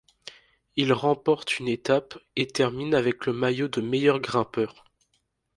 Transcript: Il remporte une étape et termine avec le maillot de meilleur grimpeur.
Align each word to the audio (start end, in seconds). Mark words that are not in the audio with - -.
Il 0.77 0.93
remporte 0.93 1.59
une 1.59 1.67
étape 1.67 2.17
et 2.35 2.47
termine 2.47 2.95
avec 2.95 3.27
le 3.27 3.33
maillot 3.33 3.67
de 3.67 3.81
meilleur 3.81 4.19
grimpeur. 4.19 4.83